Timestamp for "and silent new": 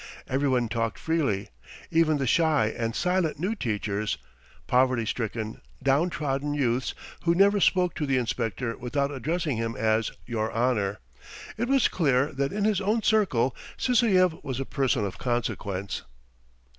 2.75-3.53